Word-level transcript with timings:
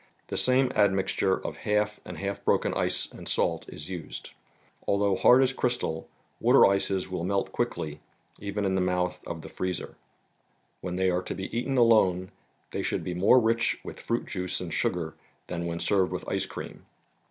The 0.29 0.35
same 0.35 0.71
admixture 0.71 1.35
of 1.45 1.57
half 1.57 1.99
and 2.05 2.17
half 2.17 2.43
broken 2.43 2.73
ice 2.73 3.05
and 3.11 3.29
salt 3.29 3.69
is 3.69 3.87
used. 3.91 4.31
Although 4.87 5.15
hard 5.15 5.43
as 5.43 5.53
crystal, 5.53 6.09
water 6.39 6.65
ices 6.65 7.11
will 7.11 7.23
melt 7.23 7.51
quickly, 7.51 7.99
even 8.39 8.65
in 8.65 8.73
the 8.73 8.81
mouth 8.81 9.21
of 9.27 9.43
the 9.43 9.47
freezer. 9.47 9.97
When 10.79 10.95
they 10.95 11.11
are 11.11 11.21
to 11.21 11.35
be 11.35 11.55
eaten 11.55 11.77
alone, 11.77 12.31
they 12.71 12.81
should 12.81 13.03
be 13.03 13.13
more 13.13 13.39
rich 13.39 13.79
with 13.83 13.99
fruit 13.99 14.25
juice 14.25 14.59
and 14.59 14.73
sugar 14.73 15.13
than 15.45 15.67
when 15.67 15.79
served 15.79 16.11
with 16.11 16.27
ice 16.27 16.47
cream. 16.47 16.87